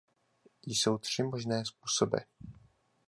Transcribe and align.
Jsou 0.67 0.97
tři 0.97 1.23
možné 1.23 1.65
způsoby. 1.65 2.17